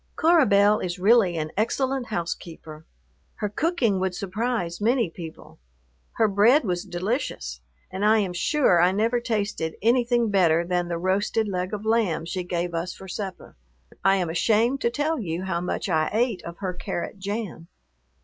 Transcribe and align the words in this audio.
Cora 0.15 0.47
Belle 0.47 0.79
is 0.79 0.97
really 0.97 1.37
an 1.37 1.51
excellent 1.55 2.07
housekeeper. 2.07 2.87
Her 3.35 3.49
cooking 3.49 3.99
would 3.99 4.15
surprise 4.15 4.81
many 4.81 5.11
people. 5.11 5.59
Her 6.13 6.27
bread 6.27 6.63
was 6.65 6.83
delicious, 6.85 7.61
and 7.91 8.03
I 8.03 8.17
am 8.17 8.33
sure 8.33 8.81
I 8.81 8.93
never 8.93 9.19
tasted 9.19 9.75
anything 9.79 10.31
better 10.31 10.65
than 10.65 10.87
the 10.87 10.97
roasted 10.97 11.47
leg 11.47 11.71
of 11.71 11.85
lamb 11.85 12.25
she 12.25 12.41
gave 12.43 12.73
us 12.73 12.95
for 12.95 13.07
supper. 13.07 13.55
I 14.03 14.15
am 14.15 14.31
ashamed 14.31 14.81
to 14.81 14.89
tell 14.89 15.19
you 15.19 15.43
how 15.43 15.61
much 15.61 15.87
I 15.87 16.09
ate 16.11 16.43
of 16.45 16.57
her 16.57 16.73
carrot 16.73 17.19
jam. 17.19 17.67